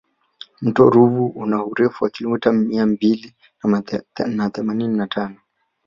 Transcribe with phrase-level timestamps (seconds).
[0.61, 3.33] mto ruvu una urefu wa kilomita mia mbili
[4.27, 5.35] na themanini na tano